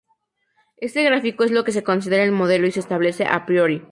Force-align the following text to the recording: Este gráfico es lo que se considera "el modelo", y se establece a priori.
Este 0.77 1.03
gráfico 1.03 1.43
es 1.43 1.51
lo 1.51 1.63
que 1.63 1.71
se 1.71 1.83
considera 1.83 2.23
"el 2.23 2.31
modelo", 2.31 2.65
y 2.65 2.71
se 2.71 2.79
establece 2.79 3.27
a 3.27 3.45
priori. 3.45 3.83